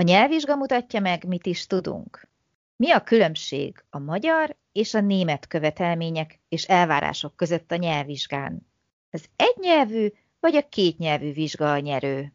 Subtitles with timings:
[0.00, 2.28] A nyelvvizsga mutatja meg, mit is tudunk.
[2.76, 8.66] Mi a különbség a magyar és a német követelmények és elvárások között a nyelvvizsgán?
[9.10, 10.08] Az egynyelvű
[10.40, 12.32] vagy a kétnyelvű vizsga a nyerő?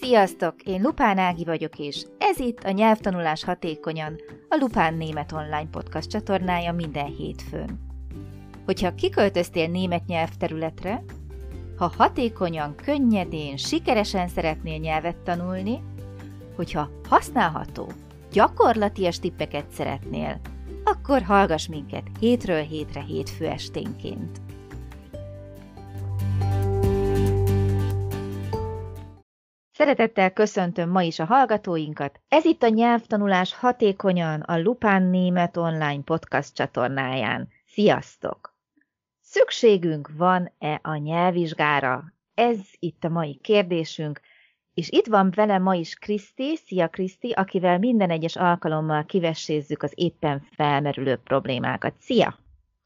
[0.00, 0.62] Sziasztok!
[0.62, 6.10] Én Lupán Ági vagyok, és ez itt a Nyelvtanulás Hatékonyan, a Lupán Német Online Podcast
[6.10, 7.80] csatornája minden hétfőn.
[8.64, 11.04] Hogyha kiköltöztél német nyelvterületre,
[11.82, 15.82] ha hatékonyan, könnyedén, sikeresen szeretnél nyelvet tanulni,
[16.56, 17.92] hogyha használható,
[18.32, 20.40] gyakorlatias tippeket szeretnél,
[20.84, 24.40] akkor hallgass minket hétről hétre hétfő esténként.
[29.72, 32.20] Szeretettel köszöntöm ma is a hallgatóinkat.
[32.28, 37.48] Ez itt a nyelvtanulás hatékonyan a Lupán Német online podcast csatornáján.
[37.66, 38.51] Sziasztok!
[39.34, 42.04] Szükségünk van-e a nyelvvizsgára?
[42.34, 44.20] Ez itt a mai kérdésünk,
[44.74, 49.92] és itt van vele ma is Kriszti, szia Kriszti, akivel minden egyes alkalommal kivessézzük az
[49.94, 51.94] éppen felmerülő problémákat.
[51.98, 52.38] Szia!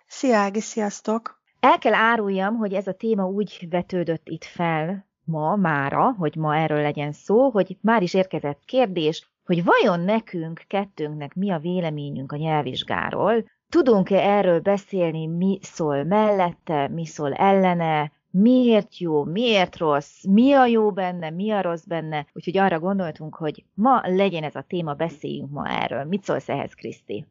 [0.07, 1.43] Szia Ági, sziasztok!
[1.61, 6.57] El kell áruljam, hogy ez a téma úgy vetődött itt fel ma, mára, hogy ma
[6.57, 12.33] erről legyen szó, hogy már is érkezett kérdés, hogy vajon nekünk, kettőnknek mi a véleményünk
[12.33, 20.25] a nyelvvizsgáról, Tudunk-e erről beszélni, mi szól mellette, mi szól ellene, miért jó, miért rossz,
[20.25, 22.27] mi a jó benne, mi a rossz benne.
[22.33, 26.05] Úgyhogy arra gondoltunk, hogy ma legyen ez a téma, beszéljünk ma erről.
[26.05, 27.27] Mit szólsz ehhez, Kriszti?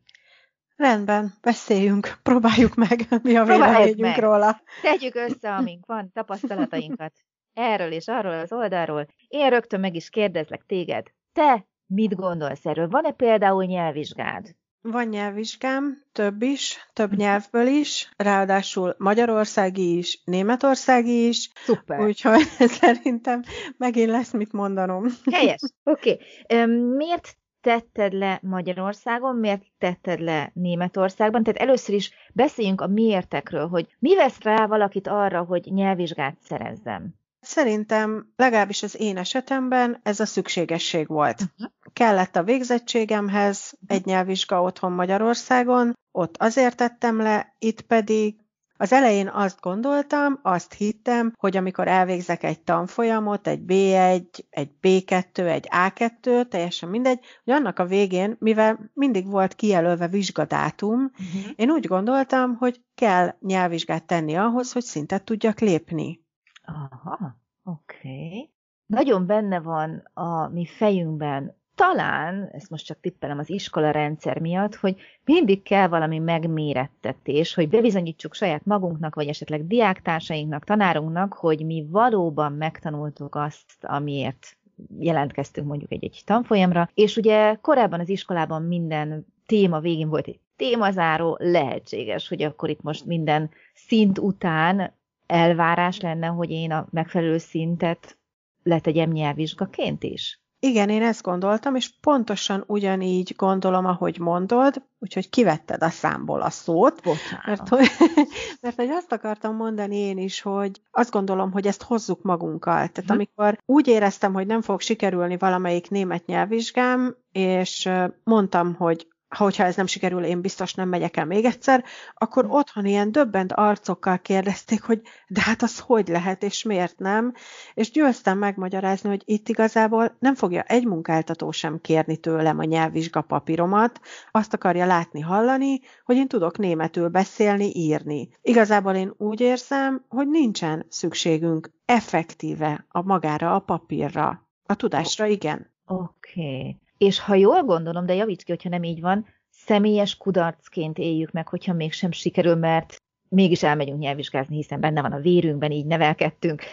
[0.76, 4.62] Rendben, beszéljünk, próbáljuk meg, mi a véleményünk róla.
[4.82, 7.14] Tegyük össze, amink van, tapasztalatainkat
[7.56, 9.08] erről és arról az oldalról.
[9.28, 11.08] Én rögtön meg is kérdezlek téged.
[11.34, 12.88] Te mit gondolsz erről?
[12.88, 14.56] Van-e például nyelvvizsgád?
[14.92, 21.52] Van nyelvvizsgám, több is, több nyelvből is, ráadásul magyarországi is, németországi is.
[21.56, 22.00] Szuper.
[22.00, 22.48] Úgyhogy
[22.82, 23.44] szerintem
[23.78, 25.06] megint lesz mit mondanom.
[25.32, 25.62] Helyes.
[25.84, 26.20] Oké.
[26.44, 26.66] Okay.
[26.96, 31.44] Miért tetted le Magyarországon, miért tetted le Németországban?
[31.44, 37.14] Tehát először is beszéljünk a miértekről, hogy mi vesz rá valakit arra, hogy nyelvvizsgát szerezzem.
[37.40, 41.42] Szerintem legalábbis az én esetemben ez a szükségesség volt.
[41.42, 41.72] Uh-huh.
[41.96, 48.36] Kellett a végzettségemhez egy nyelvvizsga otthon Magyarországon, ott azért tettem le, itt pedig
[48.78, 55.38] az elején azt gondoltam, azt hittem, hogy amikor elvégzek egy tanfolyamot, egy B1, egy B2,
[55.38, 61.52] egy A2, teljesen mindegy, hogy annak a végén, mivel mindig volt kijelölve vizsgadátum, uh-huh.
[61.56, 66.26] én úgy gondoltam, hogy kell nyelvvizsgát tenni ahhoz, hogy szintet tudjak lépni.
[66.66, 67.98] Aha, oké.
[68.08, 68.54] Okay.
[68.86, 74.76] Nagyon benne van a mi fejünkben, talán, ezt most csak tippelem az iskola rendszer miatt,
[74.76, 81.86] hogy mindig kell valami megmérettetés, hogy bebizonyítsuk saját magunknak, vagy esetleg diáktársainknak, tanárunknak, hogy mi
[81.90, 84.58] valóban megtanultuk azt, amiért
[85.00, 91.38] jelentkeztünk mondjuk egy-egy tanfolyamra, és ugye korábban az iskolában minden téma végén volt egy témazáró,
[91.40, 94.94] lehetséges, hogy akkor itt most minden szint után
[95.26, 98.18] elvárás lenne, hogy én a megfelelő szintet
[98.64, 100.40] letegyem nyelvvizsgaként is?
[100.66, 106.50] Igen, én ezt gondoltam, és pontosan ugyanígy gondolom, ahogy mondod, úgyhogy kivetted a számból a
[106.50, 107.02] szót.
[107.04, 107.46] Bocsánat.
[107.46, 107.88] Mert hogy,
[108.62, 112.74] mert hogy azt akartam mondani én is, hogy azt gondolom, hogy ezt hozzuk magunkkal.
[112.74, 113.12] Tehát hm.
[113.12, 117.90] amikor úgy éreztem, hogy nem fog sikerülni valamelyik német nyelvvizsgám, és
[118.24, 122.86] mondtam, hogy hogyha ez nem sikerül, én biztos nem megyek el még egyszer, akkor otthon
[122.86, 127.34] ilyen döbbent arcokkal kérdezték, hogy de hát az hogy lehet, és miért nem,
[127.74, 133.22] és győztem megmagyarázni, hogy itt igazából nem fogja egy munkáltató sem kérni tőlem a nyelvvizsga
[133.22, 134.00] papíromat,
[134.32, 138.30] azt akarja látni, hallani, hogy én tudok németül beszélni, írni.
[138.42, 144.48] Igazából én úgy érzem, hogy nincsen szükségünk effektíve a magára, a papírra.
[144.66, 145.74] A tudásra igen.
[145.86, 146.42] Oké.
[146.42, 151.32] Okay és ha jól gondolom, de javíts ki, hogyha nem így van, személyes kudarcként éljük
[151.32, 152.96] meg, hogyha mégsem sikerül, mert
[153.30, 156.64] mégis elmegyünk nyelvvizsgázni, hiszen benne van a vérünkben, így nevelkedtünk.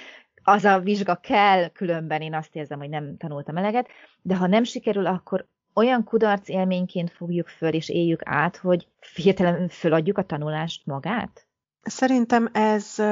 [0.43, 3.89] Az a vizsga kell, különben én azt érzem, hogy nem tanultam eleget,
[4.23, 9.69] de ha nem sikerül, akkor olyan kudarc élményként fogjuk föl és éljük át, hogy hirtelen
[9.69, 11.47] föladjuk a tanulást magát?
[11.83, 13.03] Szerintem ez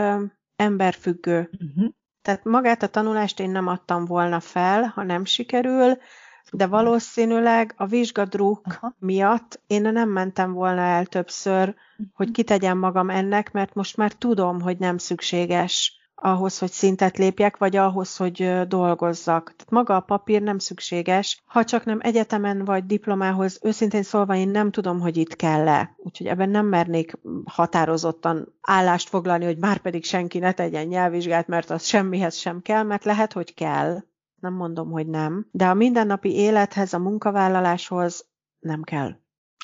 [0.56, 1.50] emberfüggő.
[1.52, 1.92] Uh-huh.
[2.22, 5.98] Tehát magát a tanulást én nem adtam volna fel, ha nem sikerül,
[6.52, 8.94] de valószínűleg a vizsgadruk Aha.
[8.99, 11.75] miatt én nem mentem volna el többször,
[12.12, 12.35] hogy mhm.
[12.35, 17.76] kitegyem magam ennek, mert most már tudom, hogy nem szükséges ahhoz, hogy szintet lépjek, vagy
[17.76, 19.44] ahhoz, hogy dolgozzak.
[19.44, 24.49] Tehát maga a papír nem szükséges, ha csak nem egyetemen vagy diplomához, őszintén szólva én
[24.49, 25.94] nem tudom, hogy itt kell-e.
[25.97, 31.70] Úgyhogy ebben nem mernék határozottan állást foglalni, hogy már pedig senki ne tegyen nyelvvizsgát, mert
[31.70, 33.99] az semmihez sem kell, mert lehet, hogy kell.
[34.40, 35.48] Nem mondom, hogy nem.
[35.50, 38.28] De a mindennapi élethez, a munkavállaláshoz
[38.58, 39.16] nem kell.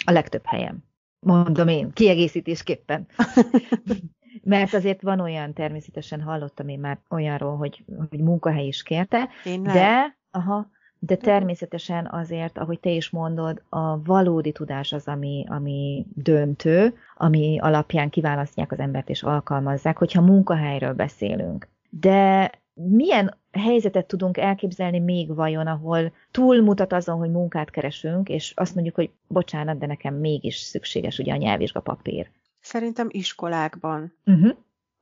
[0.05, 0.84] A legtöbb helyen.
[1.19, 3.06] Mondom én, kiegészítésképpen.
[4.43, 9.75] Mert azért van olyan, természetesen hallottam én már olyanról, hogy, hogy munkahely is kérte, Tényleg?
[9.75, 16.06] de, aha, de természetesen azért, ahogy te is mondod, a valódi tudás az, ami, ami
[16.14, 21.69] döntő, ami alapján kiválasztják az embert és alkalmazzák, hogyha munkahelyről beszélünk.
[21.90, 28.75] De milyen helyzetet tudunk elképzelni még vajon, ahol túlmutat azon, hogy munkát keresünk, és azt
[28.75, 32.31] mondjuk, hogy bocsánat, de nekem mégis szükséges ugye a nyelvvizsga papír.
[32.61, 34.12] Szerintem iskolákban.
[34.26, 34.56] Uh-huh.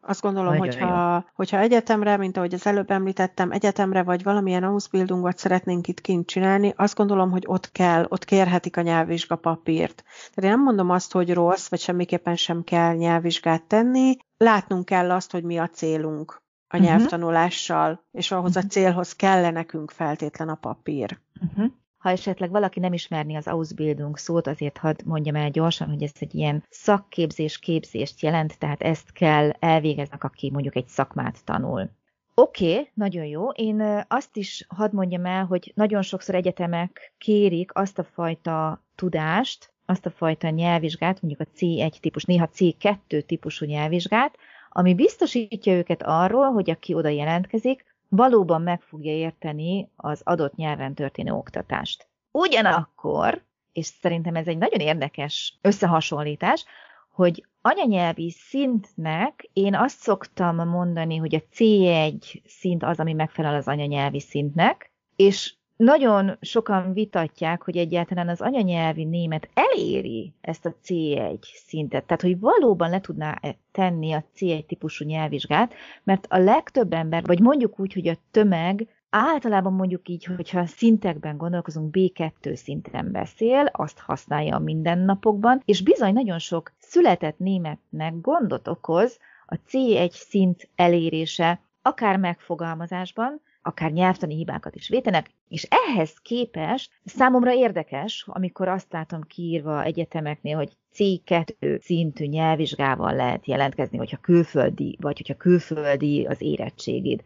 [0.07, 5.89] Azt gondolom, hogyha, hogyha egyetemre, mint ahogy az előbb említettem, egyetemre vagy valamilyen Ausbildungot szeretnénk
[5.89, 10.05] itt kint csinálni, azt gondolom, hogy ott kell, ott kérhetik a nyelvvizsga papírt.
[10.05, 15.11] Tehát én nem mondom azt, hogy rossz, vagy semmiképpen sem kell nyelvvizsgát tenni, látnunk kell
[15.11, 16.91] azt, hogy mi a célunk a uh-huh.
[16.91, 18.65] nyelvtanulással, és ahhoz uh-huh.
[18.65, 21.19] a célhoz kell nekünk feltétlen a papír.
[21.41, 21.73] Uh-huh.
[21.97, 26.13] Ha esetleg valaki nem ismerni az Ausbildung szót, azért hadd mondjam el gyorsan, hogy ez
[26.19, 31.91] egy ilyen szakképzés, képzést jelent, tehát ezt kell elvégeznek, aki mondjuk egy szakmát tanul.
[32.35, 33.51] Oké, okay, nagyon jó.
[33.51, 39.73] Én azt is hadd mondjam el, hogy nagyon sokszor egyetemek kérik azt a fajta tudást,
[39.87, 44.37] azt a fajta nyelvvizsgát, mondjuk a C1 típus, néha C2 típusú nyelvvizsgát,
[44.77, 50.95] ami biztosítja őket arról, hogy aki oda jelentkezik, valóban meg fogja érteni az adott nyelven
[50.95, 52.09] történő oktatást.
[52.31, 56.65] Ugyanakkor, és szerintem ez egy nagyon érdekes összehasonlítás,
[57.11, 63.69] hogy anyanyelvi szintnek én azt szoktam mondani, hogy a C1 szint az, ami megfelel az
[63.69, 71.39] anyanyelvi szintnek, és nagyon sokan vitatják, hogy egyáltalán az anyanyelvi német eléri ezt a C1
[71.67, 76.93] szintet, tehát hogy valóban le tudná -e tenni a C1 típusú nyelvvizsgát, mert a legtöbb
[76.93, 83.13] ember, vagy mondjuk úgy, hogy a tömeg általában mondjuk így, hogyha szintekben gondolkozunk, B2 szinten
[83.13, 90.11] beszél, azt használja a mindennapokban, és bizony nagyon sok született németnek gondot okoz a C1
[90.11, 98.69] szint elérése, akár megfogalmazásban, akár nyelvtani hibákat is vétenek, és ehhez képest számomra érdekes, amikor
[98.69, 106.27] azt látom kiírva egyetemeknél, hogy C2 szintű nyelvvizsgával lehet jelentkezni, hogyha külföldi, vagy hogyha külföldi
[106.27, 107.23] az érettségid.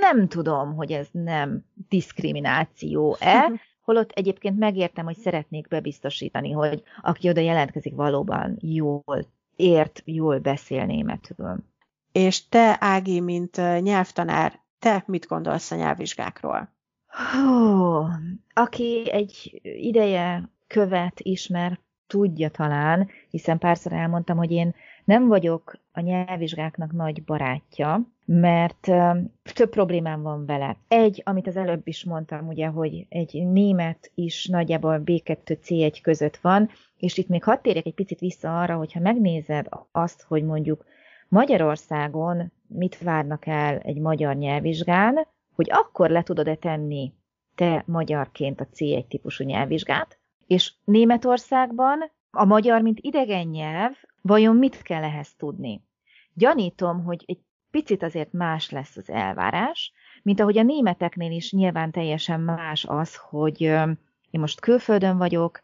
[0.00, 3.50] Nem tudom, hogy ez nem diszkrimináció-e,
[3.84, 9.26] holott egyébként megértem, hogy szeretnék bebiztosítani, hogy aki oda jelentkezik, valóban jól
[9.56, 11.56] ért, jól beszél németül.
[12.12, 16.68] És te, Ági, mint nyelvtanár, te mit gondolsz a nyelvvizsgákról?
[17.06, 18.06] Hú,
[18.54, 24.74] aki egy ideje követ, ismer, tudja talán, hiszen párszor elmondtam, hogy én
[25.04, 28.90] nem vagyok a nyelvvizsgáknak nagy barátja, mert
[29.54, 30.76] több problémám van vele.
[30.88, 36.36] Egy, amit az előbb is mondtam, ugye, hogy egy német is nagyjából B2 C1 között
[36.36, 40.84] van, és itt még hadd térjek egy picit vissza arra, hogyha megnézed azt, hogy mondjuk
[41.28, 47.12] Magyarországon mit várnak el egy magyar nyelvvizsgán, hogy akkor le tudod-e tenni
[47.54, 53.92] te magyarként a C1 típusú nyelvvizsgát, és Németországban a magyar, mint idegen nyelv,
[54.22, 55.82] vajon mit kell ehhez tudni?
[56.34, 57.40] Gyanítom, hogy egy
[57.70, 59.92] picit azért más lesz az elvárás,
[60.22, 65.60] mint ahogy a németeknél is nyilván teljesen más az, hogy én most külföldön vagyok,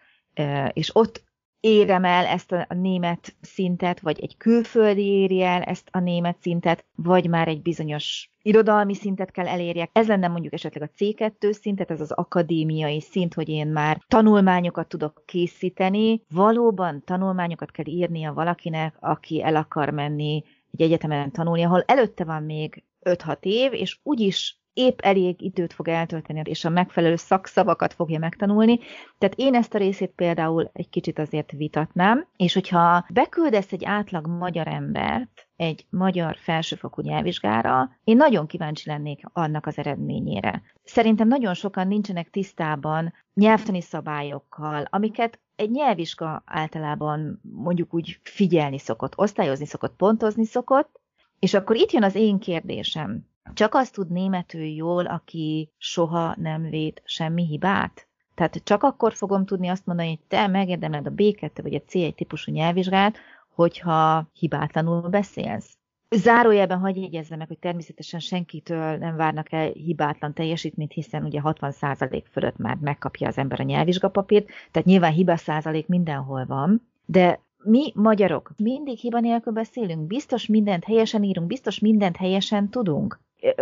[0.73, 1.25] és ott
[1.61, 6.85] érem el ezt a német szintet, vagy egy külföldi éri el ezt a német szintet,
[6.95, 9.91] vagy már egy bizonyos irodalmi szintet kell elérjek.
[9.93, 14.89] Ez lenne mondjuk esetleg a C2 szintet, ez az akadémiai szint, hogy én már tanulmányokat
[14.89, 16.23] tudok készíteni.
[16.29, 22.43] Valóban tanulmányokat kell írnia valakinek, aki el akar menni egy egyetemen tanulni, ahol előtte van
[22.43, 28.19] még 5-6 év, és úgyis épp elég időt fog eltölteni, és a megfelelő szakszavakat fogja
[28.19, 28.79] megtanulni.
[29.19, 34.27] Tehát én ezt a részét például egy kicsit azért vitatnám, és hogyha beküldesz egy átlag
[34.27, 40.63] magyar embert egy magyar felsőfokú nyelvvizsgára, én nagyon kíváncsi lennék annak az eredményére.
[40.85, 49.19] Szerintem nagyon sokan nincsenek tisztában nyelvtani szabályokkal, amiket egy nyelvvizsga általában mondjuk úgy figyelni szokott,
[49.19, 51.01] osztályozni szokott, pontozni szokott,
[51.39, 53.27] és akkor itt jön az én kérdésem.
[53.55, 58.09] Csak azt tud németül jól, aki soha nem véd semmi hibát?
[58.35, 62.15] Tehát csak akkor fogom tudni azt mondani, hogy te megérdemeled a B2 vagy a C1
[62.15, 63.17] típusú nyelvvizsgát,
[63.55, 65.79] hogyha hibátlanul beszélsz.
[66.11, 72.23] Zárójelben hagyj jegyezze meg, hogy természetesen senkitől nem várnak el hibátlan teljesítményt, hiszen ugye 60%
[72.31, 77.93] fölött már megkapja az ember a nyelvvizsgapapírt, tehát nyilván hiba százalék mindenhol van, de mi
[77.95, 83.21] magyarok mindig hiba nélkül beszélünk, biztos mindent helyesen írunk, biztos mindent helyesen tudunk.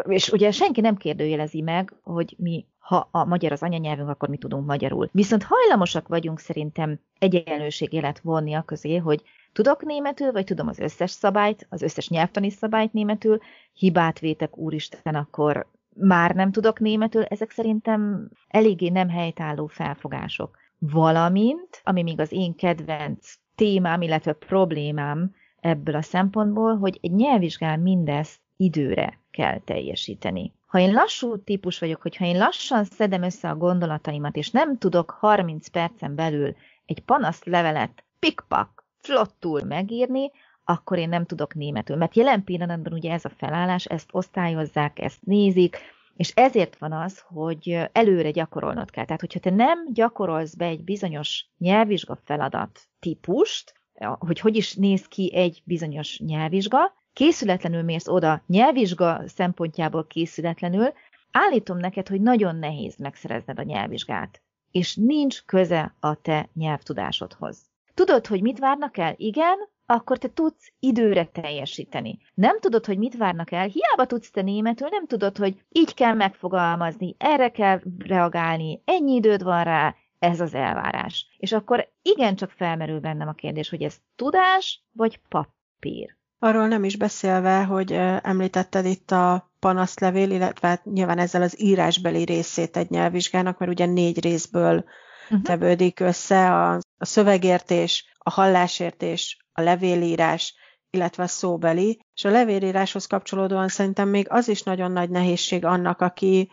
[0.08, 4.36] És ugye senki nem kérdőjelezi meg, hogy mi, ha a magyar az anyanyelvünk, akkor mi
[4.36, 5.08] tudunk magyarul.
[5.12, 11.10] Viszont hajlamosak vagyunk szerintem egyenlőségélet vonni a közé, hogy tudok németül, vagy tudom az összes
[11.10, 13.38] szabályt, az összes nyelvtani szabályt németül,
[13.72, 20.56] hibát vétek, úristen, akkor már nem tudok németül, ezek szerintem eléggé nem helytálló felfogások.
[20.78, 27.80] Valamint, ami még az én kedvenc témám, illetve problémám ebből a szempontból, hogy egy nyelvvizsgán
[27.80, 30.52] mindezt időre kell teljesíteni.
[30.66, 35.10] Ha én lassú típus vagyok, hogyha én lassan szedem össze a gondolataimat, és nem tudok
[35.10, 40.30] 30 percen belül egy panaszlevelet pikpak, flottul megírni,
[40.64, 41.96] akkor én nem tudok németül.
[41.96, 45.78] Mert jelen pillanatban ugye ez a felállás, ezt osztályozzák, ezt nézik,
[46.16, 49.04] és ezért van az, hogy előre gyakorolnod kell.
[49.04, 53.74] Tehát, hogyha te nem gyakorolsz be egy bizonyos nyelvvizsga feladat típust,
[54.18, 60.92] hogy hogy is néz ki egy bizonyos nyelvvizsga, készületlenül mész oda, nyelvvizsga szempontjából készületlenül,
[61.30, 67.58] állítom neked, hogy nagyon nehéz megszerezned a nyelvvizsgát, és nincs köze a te nyelvtudásodhoz.
[67.94, 69.14] Tudod, hogy mit várnak el?
[69.16, 72.18] Igen, akkor te tudsz időre teljesíteni.
[72.34, 76.14] Nem tudod, hogy mit várnak el, hiába tudsz te németül, nem tudod, hogy így kell
[76.14, 81.26] megfogalmazni, erre kell reagálni, ennyi időd van rá, ez az elvárás.
[81.38, 86.16] És akkor igencsak felmerül bennem a kérdés, hogy ez tudás vagy papír.
[86.38, 92.24] Arról nem is beszélve, hogy említetted itt a panaszlevél, illetve hát nyilván ezzel az írásbeli
[92.24, 94.84] részét egy nyelvvizsgának, mert ugye négy részből
[95.24, 95.42] uh-huh.
[95.42, 100.54] tevődik össze a, a szövegértés, a hallásértés, a levélírás,
[100.90, 106.00] illetve a szóbeli, és a levélíráshoz kapcsolódóan szerintem még az is nagyon nagy nehézség annak,
[106.00, 106.50] aki,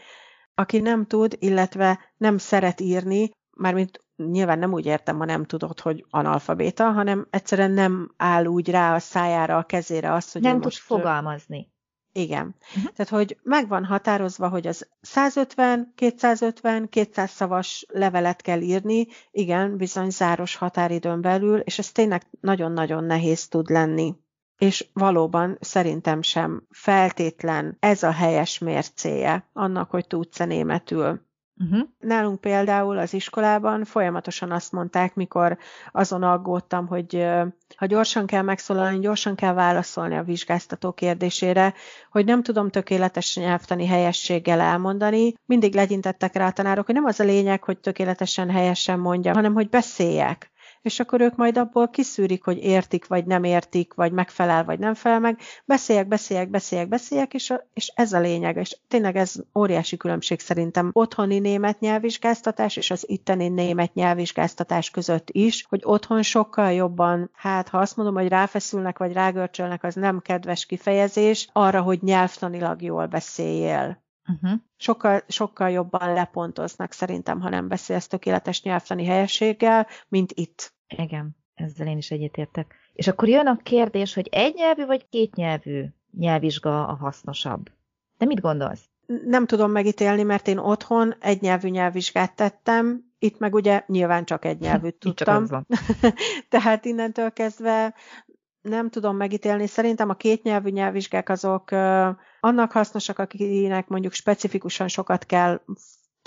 [0.56, 5.80] aki nem tud, illetve nem szeret írni, mármint nyilván nem úgy értem, ha nem tudod,
[5.80, 10.54] hogy analfabéta, hanem egyszerűen nem áll úgy rá a szájára, a kezére az, hogy nem
[10.54, 10.78] tud most...
[10.78, 11.72] fogalmazni.
[12.16, 12.56] Igen.
[12.76, 12.92] Uh-huh.
[12.94, 19.78] Tehát, hogy meg van határozva, hogy az 150, 250, 200 szavas levelet kell írni, igen,
[19.78, 24.16] bizony záros határidőn belül, és ez tényleg nagyon-nagyon nehéz tud lenni.
[24.58, 31.22] És valóban szerintem sem feltétlen ez a helyes mércéje annak, hogy tudsz-e németül.
[31.60, 31.88] Uh-huh.
[32.00, 35.58] Nálunk például az iskolában folyamatosan azt mondták, mikor
[35.92, 37.26] azon aggódtam, hogy
[37.76, 41.74] ha gyorsan kell megszólalni, gyorsan kell válaszolni a vizsgáztató kérdésére,
[42.10, 45.34] hogy nem tudom tökéletes nyelvtani helyességgel elmondani.
[45.46, 49.54] Mindig legyintettek rá a tanárok, hogy nem az a lényeg, hogy tökéletesen helyesen mondja, hanem
[49.54, 50.52] hogy beszéljek
[50.84, 54.94] és akkor ők majd abból kiszűrik, hogy értik, vagy nem értik, vagy megfelel, vagy nem
[54.94, 55.40] felel meg.
[55.66, 58.58] Beszéljek, beszéljek, beszéljek, beszéljek, és, a, és ez a lényeg.
[58.58, 65.30] És tényleg ez óriási különbség szerintem otthoni német nyelvvizsgáztatás és az itteni német nyelvvizsgáztatás között
[65.32, 70.20] is, hogy otthon sokkal jobban, hát ha azt mondom, hogy ráfeszülnek, vagy rágörcsölnek, az nem
[70.20, 74.03] kedves kifejezés, arra, hogy nyelvtanilag jól beszéljél.
[74.28, 74.60] Uh-huh.
[74.78, 80.74] Sokkal, sokkal jobban lepontoznak szerintem, ha nem beszélsz tökéletes nyelvtani helyességgel, mint itt.
[80.88, 82.76] Igen, ezzel én is egyetértek.
[82.94, 85.86] És akkor jön a kérdés, hogy egynyelvű vagy kétnyelvű
[86.18, 87.72] nyelvvizsga a hasznosabb.
[88.18, 88.90] De mit gondolsz?
[89.26, 94.60] Nem tudom megítélni, mert én otthon egynyelvű nyelvvizsgát tettem, itt meg ugye nyilván csak egy
[94.60, 95.48] nyelvűt tudtam.
[95.48, 95.66] Csak
[96.50, 97.94] Tehát innentől kezdve
[98.62, 99.68] nem tudom megítélni.
[99.68, 101.72] Szerintem a kétnyelvű nyelvvizsgák azok
[102.44, 105.62] annak hasznosak, akinek mondjuk specifikusan sokat kell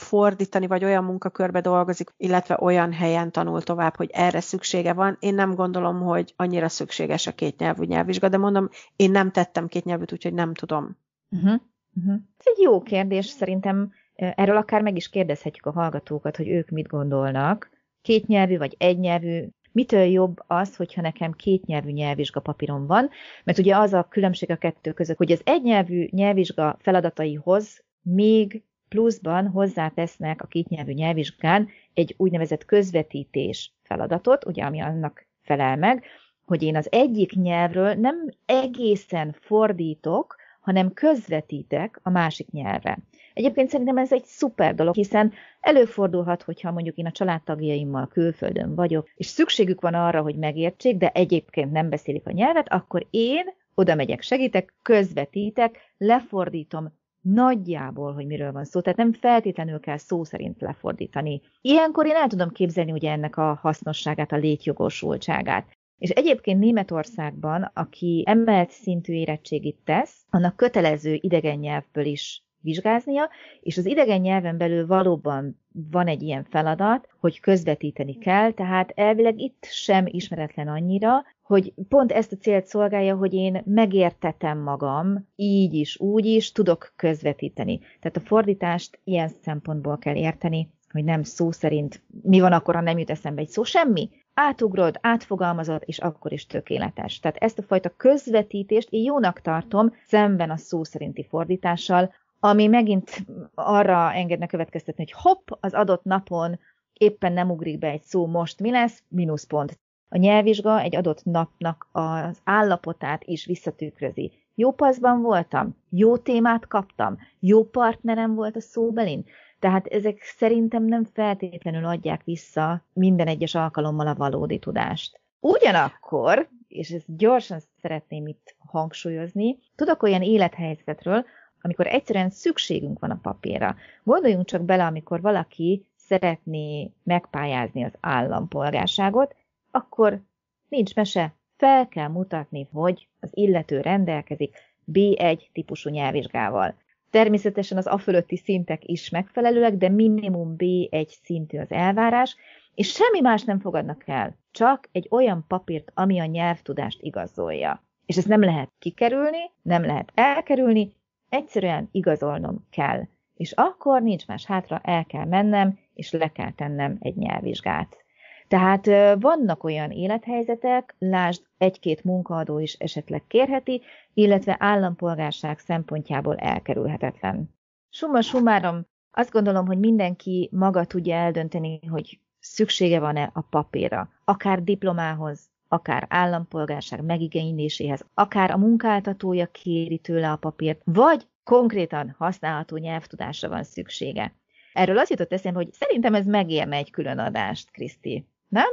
[0.02, 5.16] fordítani, vagy olyan munkakörbe dolgozik, illetve olyan helyen tanul tovább, hogy erre szüksége van.
[5.20, 10.12] Én nem gondolom, hogy annyira szükséges a kétnyelvű nyelvvizsga, de mondom, én nem tettem kétnyelvűt,
[10.12, 10.96] úgyhogy nem tudom.
[11.30, 11.60] Uh-huh.
[11.96, 12.14] Uh-huh.
[12.38, 16.86] Ez egy jó kérdés, szerintem erről akár meg is kérdezhetjük a hallgatókat, hogy ők mit
[16.86, 17.70] gondolnak.
[18.02, 23.10] Kétnyelvű vagy egynyelvű mitől jobb az, hogyha nekem kétnyelvű nyelvvizsga papírom van,
[23.44, 29.48] mert ugye az a különbség a kettő között, hogy az egynyelvű nyelvvizsga feladataihoz még pluszban
[29.48, 36.04] hozzátesznek a kétnyelvű nyelvvizsgán egy úgynevezett közvetítés feladatot, ugye, ami annak felel meg,
[36.44, 42.98] hogy én az egyik nyelvről nem egészen fordítok, hanem közvetítek a másik nyelvre.
[43.36, 49.08] Egyébként szerintem ez egy szuper dolog, hiszen előfordulhat, hogyha mondjuk én a családtagjaimmal külföldön vagyok,
[49.14, 53.94] és szükségük van arra, hogy megértsék, de egyébként nem beszélik a nyelvet, akkor én oda
[53.94, 60.60] megyek, segítek, közvetítek, lefordítom nagyjából, hogy miről van szó, tehát nem feltétlenül kell szó szerint
[60.60, 61.40] lefordítani.
[61.60, 65.72] Ilyenkor én el tudom képzelni ugye ennek a hasznosságát, a létjogosultságát.
[65.98, 73.28] És egyébként Németországban, aki emelt szintű érettségit tesz, annak kötelező idegen nyelvből is vizsgáznia,
[73.60, 79.38] és az idegen nyelven belül valóban van egy ilyen feladat, hogy közvetíteni kell, tehát elvileg
[79.40, 85.74] itt sem ismeretlen annyira, hogy pont ezt a célt szolgálja, hogy én megértetem magam, így
[85.74, 87.78] is, úgy is tudok közvetíteni.
[87.78, 92.80] Tehát a fordítást ilyen szempontból kell érteni, hogy nem szó szerint mi van akkor, ha
[92.80, 94.10] nem jut eszembe egy szó, semmi.
[94.34, 97.20] Átugrod, átfogalmazod, és akkor is tökéletes.
[97.20, 102.14] Tehát ezt a fajta közvetítést én jónak tartom szemben a szó szerinti fordítással,
[102.48, 106.58] ami megint arra engedne következtetni, hogy hopp, az adott napon
[106.92, 109.78] éppen nem ugrik be egy szó, most mi lesz, mínuszpont.
[110.08, 114.32] A nyelvvizsga egy adott napnak az állapotát is visszatükrözi.
[114.54, 119.24] Jó paszban voltam, jó témát kaptam, jó partnerem volt a szóbelin.
[119.58, 125.20] Tehát ezek szerintem nem feltétlenül adják vissza minden egyes alkalommal a valódi tudást.
[125.40, 131.24] Ugyanakkor, és ezt gyorsan szeretném itt hangsúlyozni, tudok olyan élethelyzetről,
[131.60, 133.76] amikor egyszerűen szükségünk van a papírra.
[134.02, 139.34] Gondoljunk csak bele, amikor valaki szeretné megpályázni az állampolgárságot,
[139.70, 140.20] akkor
[140.68, 144.56] nincs mese, fel kell mutatni, hogy az illető rendelkezik
[144.92, 146.74] B1 típusú nyelvvizsgával.
[147.10, 152.36] Természetesen az a fölötti szintek is megfelelőek, de minimum B1 szintű az elvárás,
[152.74, 157.82] és semmi más nem fogadnak el, csak egy olyan papírt, ami a nyelvtudást igazolja.
[158.06, 160.94] És ezt nem lehet kikerülni, nem lehet elkerülni,
[161.28, 163.02] egyszerűen igazolnom kell.
[163.34, 168.04] És akkor nincs más hátra, el kell mennem, és le kell tennem egy nyelvvizsgát.
[168.48, 168.86] Tehát
[169.20, 173.82] vannak olyan élethelyzetek, lásd, egy-két munkaadó is esetleg kérheti,
[174.14, 177.54] illetve állampolgárság szempontjából elkerülhetetlen.
[177.88, 184.62] Summa summarum, azt gondolom, hogy mindenki maga tudja eldönteni, hogy szüksége van-e a papírra, akár
[184.62, 193.48] diplomához, akár állampolgárság megigényléséhez, akár a munkáltatója kéri tőle a papírt, vagy konkrétan használható nyelvtudásra
[193.48, 194.34] van szüksége.
[194.72, 198.26] Erről az jutott eszembe, hogy szerintem ez megérne egy külön adást, Kriszti.
[198.48, 198.68] Nem?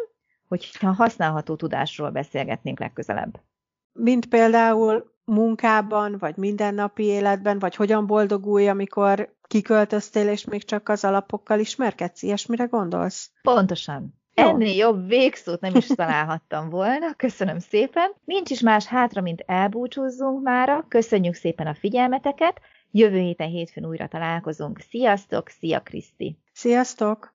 [0.48, 3.40] Hogyha használható tudásról beszélgetnénk legközelebb.
[3.94, 11.04] Mint például munkában, vagy mindennapi életben, vagy hogyan boldogulj, amikor kiköltöztél, és még csak az
[11.04, 12.22] alapokkal ismerkedsz?
[12.22, 13.32] Ilyesmire gondolsz?
[13.42, 14.22] Pontosan.
[14.34, 17.14] Ennél jobb végszót nem is találhattam volna.
[17.16, 18.12] Köszönöm szépen.
[18.26, 20.86] Nincs is más hátra, mint elbúcsúzzunk mára.
[20.88, 22.62] Köszönjük szépen a figyelmeteket.
[22.92, 24.80] Jövő héten hétfőn újra találkozunk.
[24.80, 26.38] Sziasztok, szia Kriszti!
[26.54, 27.33] Sziasztok!